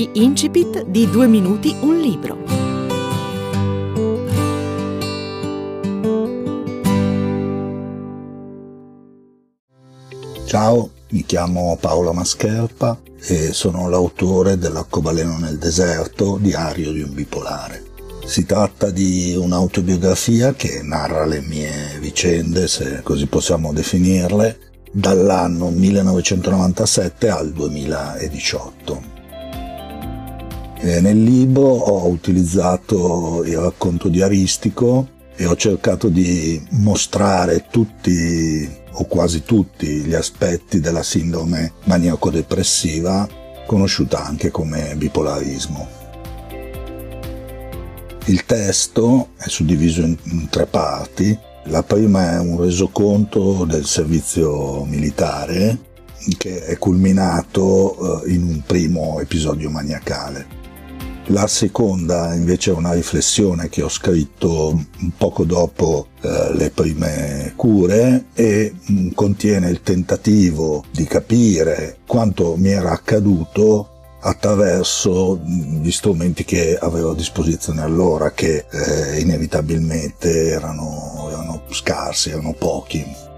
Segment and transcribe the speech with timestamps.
[0.00, 2.38] Gli incipit di Due minuti un libro.
[10.46, 17.84] Ciao, mi chiamo Paolo Mascherpa e sono l'autore dell'Arcobaleno nel deserto, diario di un bipolare.
[18.24, 24.60] Si tratta di un'autobiografia che narra le mie vicende, se così possiamo definirle,
[24.90, 29.19] dall'anno 1997 al 2018.
[30.82, 39.04] E nel libro ho utilizzato il racconto diaristico e ho cercato di mostrare tutti o
[39.04, 43.28] quasi tutti gli aspetti della sindrome maniaco-depressiva,
[43.66, 45.88] conosciuta anche come bipolarismo.
[48.26, 51.38] Il testo è suddiviso in, in tre parti.
[51.64, 55.78] La prima è un resoconto del servizio militare
[56.38, 60.59] che è culminato eh, in un primo episodio maniacale.
[61.30, 64.84] La seconda invece è una riflessione che ho scritto
[65.16, 72.56] poco dopo eh, le prime cure e mh, mm, contiene il tentativo di capire quanto
[72.56, 73.90] mi era accaduto
[74.22, 82.54] attraverso gli strumenti che avevo a disposizione allora, che eh, inevitabilmente erano, erano scarsi, erano
[82.54, 83.29] pochi.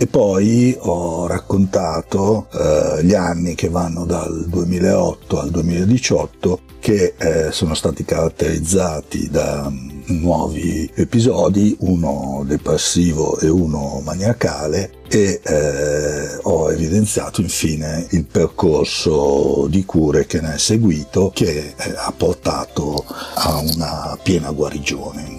[0.00, 7.50] E poi ho raccontato eh, gli anni che vanno dal 2008 al 2018 che eh,
[7.50, 9.70] sono stati caratterizzati da
[10.06, 19.84] nuovi episodi, uno depressivo e uno maniacale e eh, ho evidenziato infine il percorso di
[19.84, 23.04] cure che ne è seguito che eh, ha portato
[23.34, 25.37] a una piena guarigione.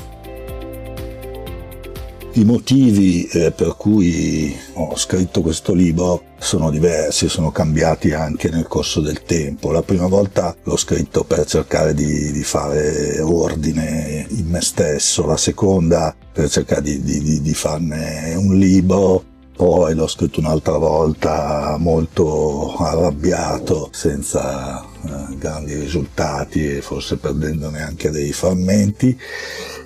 [2.39, 8.65] I motivi eh, per cui ho scritto questo libro sono diversi, sono cambiati anche nel
[8.65, 9.73] corso del tempo.
[9.73, 15.35] La prima volta l'ho scritto per cercare di, di fare ordine in me stesso, la
[15.35, 22.77] seconda per cercare di, di, di farne un libro poi l'ho scritto un'altra volta molto
[22.77, 29.17] arrabbiato, senza eh, grandi risultati e forse perdendone anche dei frammenti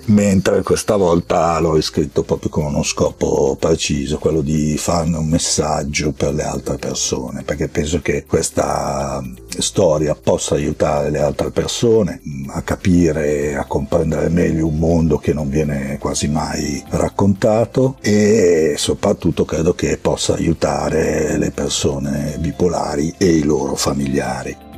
[0.06, 6.12] mentre questa volta l'ho riscritto proprio con uno scopo preciso, quello di farne un messaggio
[6.12, 9.22] per le altre persone, perché penso che questa
[9.58, 15.48] storia possa aiutare le altre persone a capire, a comprendere meglio un mondo che non
[15.48, 23.42] viene quasi mai raccontato e soprattutto credo che possa aiutare le persone bipolari e i
[23.42, 24.72] loro familiari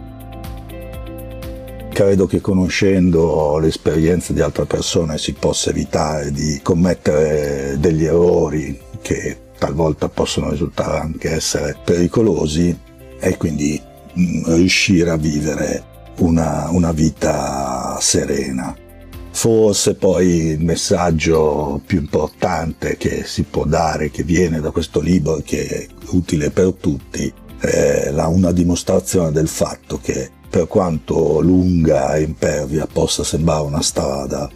[1.97, 9.39] credo che conoscendo l'esperienza di altre persone si possa evitare di commettere degli errori che
[9.59, 12.79] talvolta possono risultare anche essere pericolosi
[13.19, 15.85] e quindi mm, riuscire a vivere
[16.19, 18.77] una, una vita serena.
[19.31, 25.39] Forse poi il messaggio più importante che si può dare, che viene da questo libro
[25.39, 32.15] e che è utile per tutti, è una dimostrazione del fatto che per quanto lunga
[32.15, 34.49] e impervia possa sembrare una strada,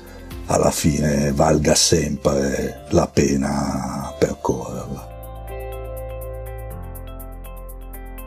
[0.46, 5.08] alla fine valga sempre la pena percorrerla.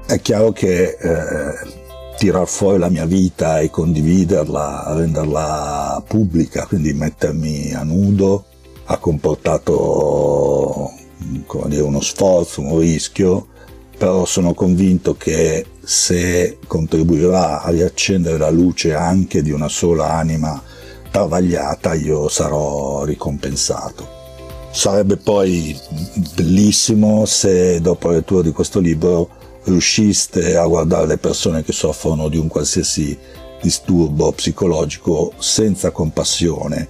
[0.06, 1.54] È chiaro che eh,
[2.20, 8.46] tirar fuori la mia vita e condividerla, renderla pubblica, quindi mettermi a nudo,
[8.86, 13.48] ha comportato dire, uno sforzo, un rischio,
[13.98, 20.62] però sono convinto che se contribuirà a riaccendere la luce anche di una sola anima
[21.12, 24.22] travagliata, io sarò ricompensato.
[24.72, 25.78] Sarebbe poi
[26.36, 29.30] bellissimo se dopo la lettura di questo libro
[29.66, 33.18] riusciste a guardare le persone che soffrono di un qualsiasi
[33.62, 36.88] disturbo psicologico senza compassione,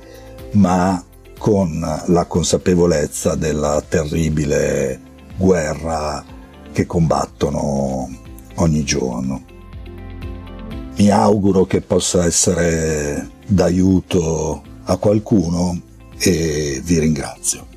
[0.52, 1.04] ma
[1.38, 5.00] con la consapevolezza della terribile
[5.36, 6.24] guerra
[6.72, 8.22] che combattono
[8.56, 9.46] ogni giorno.
[10.98, 15.82] Mi auguro che possa essere d'aiuto a qualcuno
[16.18, 17.68] e vi ringrazio.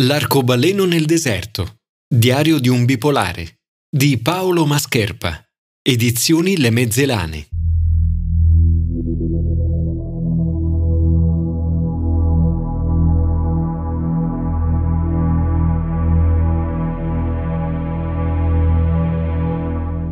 [0.00, 1.80] L'arcobaleno nel deserto.
[2.06, 3.58] Diario di un bipolare
[3.90, 5.42] di Paolo Mascherpa.
[5.82, 7.57] Edizioni Le Mezzelane.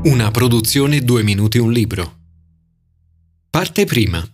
[0.07, 2.19] Una produzione Due minuti un libro.
[3.51, 4.25] Parte prima.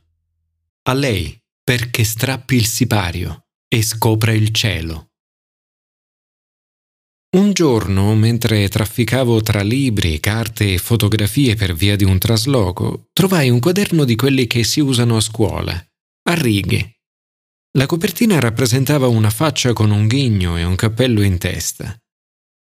[0.83, 1.35] A lei,
[1.65, 5.13] perché strappi il sipario e scopra il cielo.
[7.39, 13.49] Un giorno, mentre trafficavo tra libri, carte e fotografie per via di un trasloco, trovai
[13.49, 16.99] un quaderno di quelli che si usano a scuola, a righe.
[17.79, 21.97] La copertina rappresentava una faccia con un ghigno e un cappello in testa.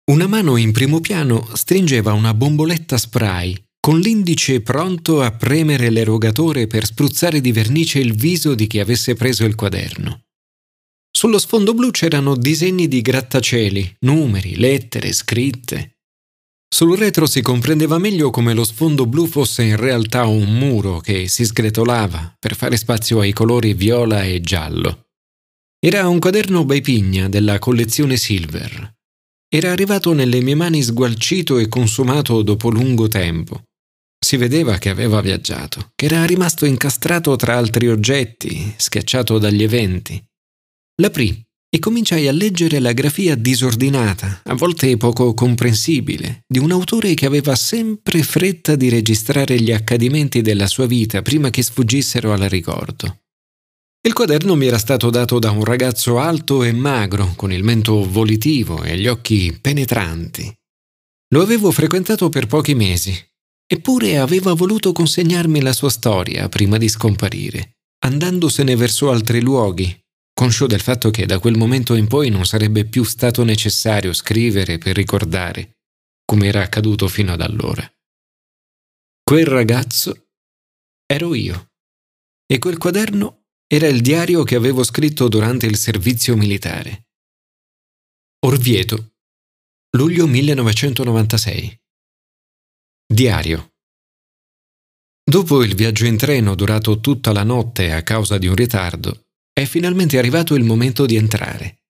[0.09, 6.65] Una mano in primo piano stringeva una bomboletta spray, con l'indice pronto a premere l'erogatore
[6.65, 10.23] per spruzzare di vernice il viso di chi avesse preso il quaderno.
[11.15, 15.97] Sullo sfondo blu c'erano disegni di grattacieli, numeri, lettere, scritte.
[16.67, 21.27] Sul retro si comprendeva meglio come lo sfondo blu fosse in realtà un muro che
[21.27, 25.09] si sgretolava per fare spazio ai colori viola e giallo.
[25.79, 28.97] Era un quaderno Baipigna della collezione Silver.
[29.51, 33.63] Era arrivato nelle mie mani sgualcito e consumato dopo lungo tempo.
[34.23, 40.23] Si vedeva che aveva viaggiato, che era rimasto incastrato tra altri oggetti, schiacciato dagli eventi.
[41.01, 47.15] L'aprì e cominciai a leggere la grafia disordinata, a volte poco comprensibile, di un autore
[47.15, 52.41] che aveva sempre fretta di registrare gli accadimenti della sua vita prima che sfuggissero al
[52.41, 53.21] ricordo.
[54.09, 58.09] Il quaderno mi era stato dato da un ragazzo alto e magro, con il mento
[58.09, 60.51] volitivo e gli occhi penetranti.
[61.31, 63.15] Lo avevo frequentato per pochi mesi,
[63.67, 69.95] eppure aveva voluto consegnarmi la sua storia prima di scomparire, andandosene verso altri luoghi,
[70.33, 74.79] conscio del fatto che da quel momento in poi non sarebbe più stato necessario scrivere
[74.79, 75.77] per ricordare,
[76.25, 77.87] come era accaduto fino ad allora.
[79.21, 80.29] Quel ragazzo
[81.05, 81.73] ero io
[82.47, 83.38] e quel quaderno
[83.71, 87.05] era il diario che avevo scritto durante il servizio militare.
[88.47, 89.11] Orvieto,
[89.95, 91.79] luglio 1996.
[93.05, 93.73] Diario.
[95.23, 99.65] Dopo il viaggio in treno durato tutta la notte a causa di un ritardo, è
[99.65, 101.83] finalmente arrivato il momento di entrare.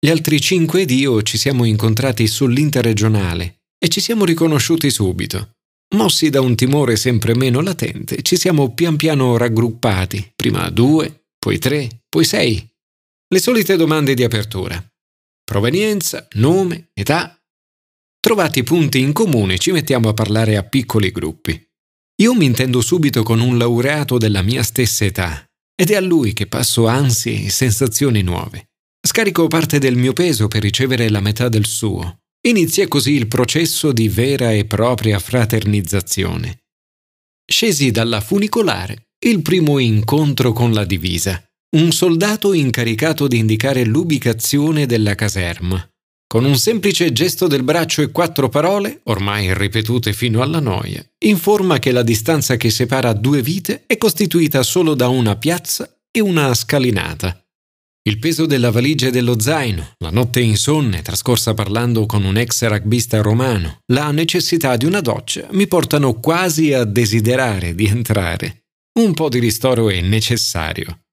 [0.00, 5.56] Gli altri cinque ed io ci siamo incontrati sull'interregionale e ci siamo riconosciuti subito.
[5.92, 11.58] Mossi da un timore sempre meno latente, ci siamo pian piano raggruppati, prima due, poi
[11.58, 12.66] tre, poi sei.
[13.28, 14.82] Le solite domande di apertura.
[15.44, 17.38] Provenienza, nome, età.
[18.20, 21.60] Trovati punti in comune ci mettiamo a parlare a piccoli gruppi.
[22.22, 26.32] Io mi intendo subito con un laureato della mia stessa età, ed è a lui
[26.32, 28.70] che passo ansie e sensazioni nuove.
[29.06, 32.21] Scarico parte del mio peso per ricevere la metà del suo.
[32.44, 36.64] Inizia così il processo di vera e propria fraternizzazione.
[37.48, 41.40] Scesi dalla funicolare, il primo incontro con la divisa.
[41.76, 45.88] Un soldato incaricato di indicare l'ubicazione della caserma.
[46.26, 51.78] Con un semplice gesto del braccio e quattro parole, ormai ripetute fino alla noia, informa
[51.78, 56.52] che la distanza che separa due vite è costituita solo da una piazza e una
[56.54, 57.41] scalinata.
[58.04, 62.66] Il peso della valigia e dello zaino, la notte insonne trascorsa parlando con un ex
[62.66, 68.64] rugbista romano, la necessità di una doccia mi portano quasi a desiderare di entrare.
[68.98, 71.04] Un po' di ristoro è necessario.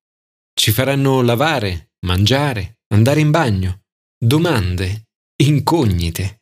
[0.52, 3.82] Ci faranno lavare, mangiare, andare in bagno.
[4.18, 5.04] Domande
[5.42, 6.42] incognite.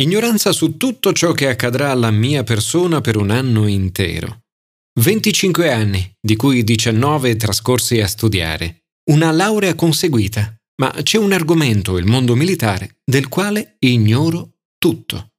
[0.00, 4.40] Ignoranza su tutto ciò che accadrà alla mia persona per un anno intero.
[5.00, 8.82] 25 anni, di cui 19 trascorsi a studiare.
[9.08, 15.30] Una laurea conseguita, ma c'è un argomento, il mondo militare, del quale ignoro tutto.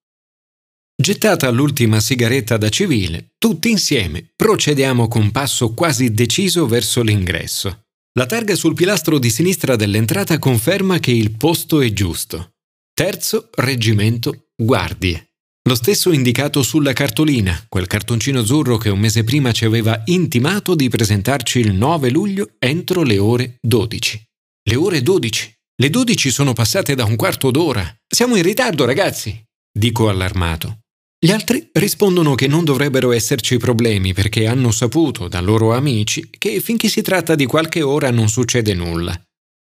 [1.00, 7.84] Gettata l'ultima sigaretta da civile, tutti insieme procediamo con passo quasi deciso verso l'ingresso.
[8.14, 12.56] La targa sul pilastro di sinistra dell'entrata conferma che il posto è giusto.
[12.92, 15.29] Terzo reggimento guardie.
[15.70, 20.74] Lo stesso indicato sulla cartolina, quel cartoncino azzurro che un mese prima ci aveva intimato
[20.74, 24.20] di presentarci il 9 luglio entro le ore 12.
[24.64, 25.54] Le ore 12.
[25.76, 27.88] Le 12 sono passate da un quarto d'ora.
[28.12, 29.40] Siamo in ritardo, ragazzi,
[29.72, 30.80] dico allarmato.
[31.24, 36.62] Gli altri rispondono che non dovrebbero esserci problemi perché hanno saputo da loro amici che
[36.62, 39.16] finché si tratta di qualche ora non succede nulla.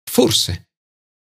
[0.09, 0.67] Forse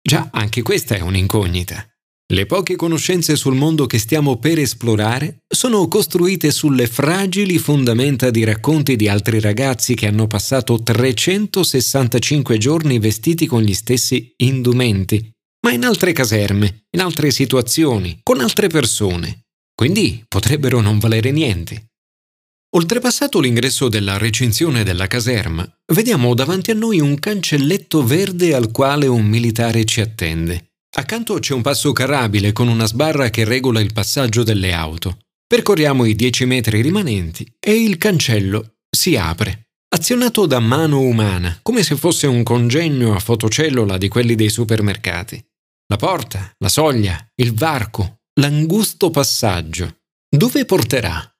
[0.01, 1.87] Già, anche questa è un'incognita.
[2.29, 8.43] Le poche conoscenze sul mondo che stiamo per esplorare sono costruite sulle fragili fondamenta di
[8.43, 15.31] racconti di altri ragazzi che hanno passato 365 giorni vestiti con gli stessi indumenti,
[15.65, 19.45] ma in altre caserme, in altre situazioni, con altre persone.
[19.73, 21.91] Quindi potrebbero non valere niente.
[22.75, 29.07] Oltrepassato l'ingresso della recinzione della caserma, vediamo davanti a noi un cancelletto verde al quale
[29.07, 30.66] un militare ci attende.
[30.99, 35.19] Accanto c'è un passo carrabile con una sbarra che regola il passaggio delle auto.
[35.45, 41.83] Percorriamo i dieci metri rimanenti e il cancello si apre, azionato da mano umana, come
[41.83, 45.39] se fosse un congegno a fotocellula di quelli dei supermercati.
[45.89, 49.99] la porta, la soglia, il varco, l'angusto passaggio.
[50.27, 51.31] Dove porterà?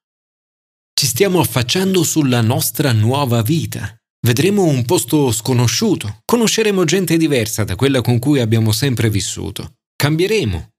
[0.94, 3.97] Ci stiamo affacciando sulla nostra nuova vita.
[4.28, 9.76] Vedremo un posto sconosciuto, conosceremo gente diversa da quella con cui abbiamo sempre vissuto.
[9.96, 10.72] Cambieremo,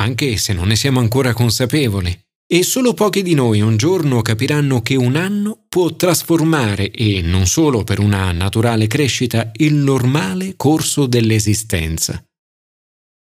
[0.00, 2.10] anche se non ne siamo ancora consapevoli.
[2.48, 7.46] E solo pochi di noi un giorno capiranno che un anno può trasformare, e non
[7.46, 12.20] solo per una naturale crescita, il normale corso dell'esistenza.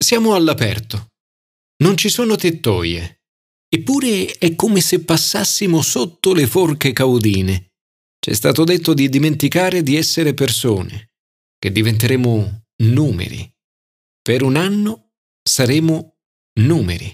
[0.01, 1.07] Siamo all'aperto.
[1.83, 3.23] Non ci sono tettoie.
[3.67, 7.67] Eppure è come se passassimo sotto le forche caudine.
[8.19, 11.11] C'è stato detto di dimenticare di essere persone,
[11.57, 13.49] che diventeremo numeri.
[14.21, 16.17] Per un anno saremo
[16.59, 17.11] numeri.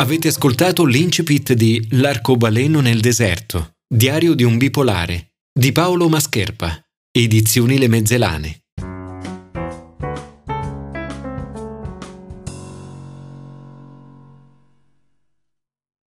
[0.00, 7.78] Avete ascoltato l'incipit di L'arcobaleno nel deserto, diario di un bipolare, di Paolo Mascherpa, edizioni
[7.78, 8.67] Le Mezzelane.